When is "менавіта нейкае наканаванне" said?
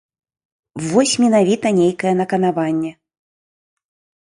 1.25-2.91